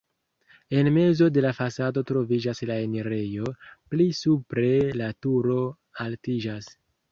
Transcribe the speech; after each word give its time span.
En 0.77 0.87
mezo 0.93 1.27
de 1.35 1.43
la 1.45 1.51
fasado 1.57 2.03
troviĝas 2.13 2.63
la 2.71 2.79
enirejo, 2.87 3.53
pli 3.93 4.09
supre 4.23 4.75
la 5.03 5.13
turo 5.27 5.63
altiĝas. 6.09 6.75